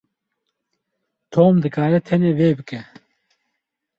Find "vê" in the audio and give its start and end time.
2.39-2.49